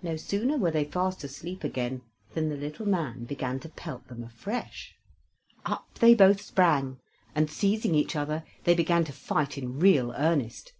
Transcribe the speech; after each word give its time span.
No 0.00 0.16
sooner 0.16 0.56
were 0.56 0.70
they 0.70 0.86
fast 0.86 1.22
asleep 1.22 1.64
again, 1.64 2.00
than 2.32 2.48
the 2.48 2.56
little 2.56 2.86
man 2.88 3.24
began 3.24 3.60
to 3.60 3.68
pelt 3.68 4.08
them 4.08 4.24
afresh. 4.24 4.96
Up 5.66 5.96
they 5.98 6.14
both 6.14 6.40
sprang, 6.40 6.98
and 7.34 7.50
seizing 7.50 7.94
each 7.94 8.16
other, 8.16 8.42
they 8.64 8.72
began 8.74 9.04
to 9.04 9.12
fight 9.12 9.58
in 9.58 9.78
real 9.78 10.14
earnest. 10.16 10.72